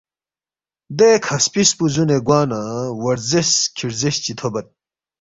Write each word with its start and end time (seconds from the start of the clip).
دے 0.97 1.09
کھا 1.23 1.35
سپِس 1.45 1.69
پو 1.77 1.83
زُونے 1.93 2.17
گوا 2.27 2.39
نہ 2.49 2.59
وا 3.01 3.11
رزیس 3.17 3.51
کھی 3.75 3.85
رزیس 3.91 4.15
چی 4.23 4.33
تھوبد 4.39 4.65